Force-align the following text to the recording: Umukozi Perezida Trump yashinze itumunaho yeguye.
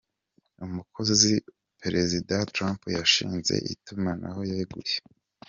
Umukozi 0.65 1.31
Perezida 1.81 2.35
Trump 2.53 2.81
yashinze 2.97 3.53
itumunaho 3.73 4.39
yeguye. 4.51 4.95